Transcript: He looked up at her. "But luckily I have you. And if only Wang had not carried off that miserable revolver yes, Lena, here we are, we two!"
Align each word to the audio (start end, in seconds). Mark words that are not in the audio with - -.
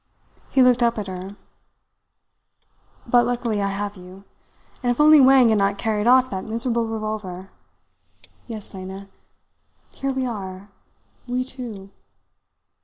He 0.49 0.63
looked 0.63 0.81
up 0.81 0.97
at 0.97 1.05
her. 1.05 1.35
"But 3.05 3.23
luckily 3.23 3.61
I 3.61 3.67
have 3.67 3.95
you. 3.95 4.23
And 4.81 4.91
if 4.91 4.99
only 4.99 5.21
Wang 5.21 5.49
had 5.49 5.59
not 5.59 5.77
carried 5.77 6.07
off 6.07 6.27
that 6.31 6.43
miserable 6.45 6.87
revolver 6.87 7.51
yes, 8.47 8.73
Lena, 8.73 9.09
here 9.93 10.11
we 10.11 10.25
are, 10.25 10.69
we 11.27 11.43
two!" 11.43 11.91